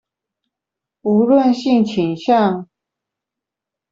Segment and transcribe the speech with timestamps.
[1.03, 2.67] 無論性傾向